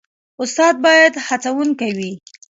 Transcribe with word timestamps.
استاد 0.43 0.75
باید 0.85 1.13
هڅونکی 1.27 1.89
وي 1.97 2.11